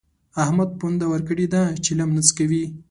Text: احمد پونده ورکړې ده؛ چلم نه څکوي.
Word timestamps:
احمد 0.43 0.69
پونده 0.79 1.05
ورکړې 1.09 1.45
ده؛ 1.53 1.61
چلم 1.85 2.09
نه 2.17 2.21
څکوي. 2.27 2.65